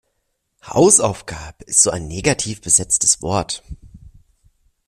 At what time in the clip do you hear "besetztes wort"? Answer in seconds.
2.61-3.61